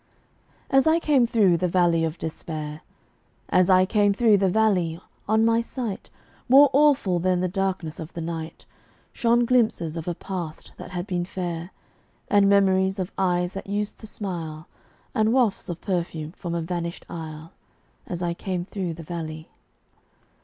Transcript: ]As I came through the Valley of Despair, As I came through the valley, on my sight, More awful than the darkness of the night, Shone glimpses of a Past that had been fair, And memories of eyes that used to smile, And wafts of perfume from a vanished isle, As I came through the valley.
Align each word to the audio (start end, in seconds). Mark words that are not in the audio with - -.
]As 0.71 0.87
I 0.87 0.99
came 0.99 1.27
through 1.27 1.57
the 1.57 1.67
Valley 1.67 2.03
of 2.03 2.17
Despair, 2.17 2.81
As 3.49 3.69
I 3.69 3.85
came 3.85 4.15
through 4.15 4.37
the 4.37 4.49
valley, 4.49 4.99
on 5.29 5.45
my 5.45 5.61
sight, 5.61 6.09
More 6.49 6.71
awful 6.73 7.19
than 7.19 7.39
the 7.39 7.47
darkness 7.47 7.99
of 7.99 8.13
the 8.13 8.19
night, 8.21 8.65
Shone 9.13 9.45
glimpses 9.45 9.95
of 9.95 10.07
a 10.07 10.15
Past 10.15 10.71
that 10.77 10.89
had 10.89 11.05
been 11.05 11.23
fair, 11.23 11.69
And 12.29 12.49
memories 12.49 12.97
of 12.97 13.11
eyes 13.15 13.53
that 13.53 13.67
used 13.67 13.99
to 13.99 14.07
smile, 14.07 14.67
And 15.13 15.31
wafts 15.33 15.69
of 15.69 15.81
perfume 15.81 16.31
from 16.31 16.55
a 16.55 16.63
vanished 16.63 17.05
isle, 17.07 17.51
As 18.07 18.23
I 18.23 18.33
came 18.33 18.65
through 18.65 18.95
the 18.95 19.03
valley. 19.03 19.49